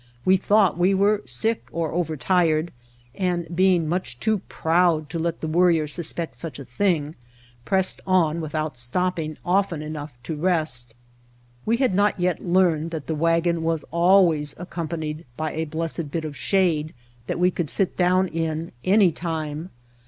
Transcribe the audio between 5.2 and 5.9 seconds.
the Worrier